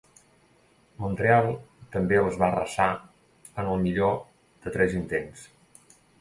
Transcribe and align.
Montreal 1.01 1.49
també 1.95 2.17
els 2.21 2.39
va 2.43 2.47
arrasar 2.47 2.87
en 3.65 3.69
el 3.75 3.85
millor 3.85 4.17
de 4.65 4.75
tres 4.79 4.97
intents. 5.03 5.47